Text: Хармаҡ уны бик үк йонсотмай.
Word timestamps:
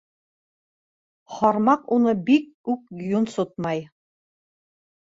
Хармаҡ 1.35 1.85
уны 1.99 2.17
бик 2.31 2.75
үк 2.75 2.83
йонсотмай. 3.13 3.87